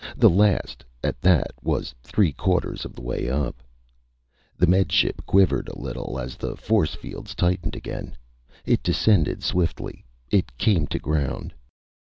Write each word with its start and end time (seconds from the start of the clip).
The 0.17 0.31
last, 0.31 0.83
at 1.03 1.21
that, 1.21 1.51
was 1.61 1.93
three 2.01 2.31
quarters 2.31 2.85
of 2.85 2.95
the 2.95 3.03
way 3.03 3.29
up. 3.29 3.61
The 4.57 4.65
Med 4.65 4.91
Ship 4.91 5.21
quivered 5.27 5.67
a 5.69 5.77
little 5.77 6.17
as 6.19 6.37
the 6.37 6.57
force 6.57 6.95
fields 6.95 7.35
tightened 7.35 7.75
again. 7.75 8.17
It 8.65 8.81
descended 8.81 9.43
swiftly. 9.43 10.03
It 10.31 10.57
came 10.57 10.87
to 10.87 10.97
ground. 10.97 11.53